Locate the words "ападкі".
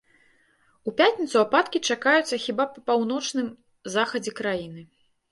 1.41-1.81